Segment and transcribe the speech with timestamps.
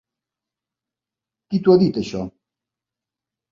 [1.51, 2.25] Qui t'ho ha dit, això?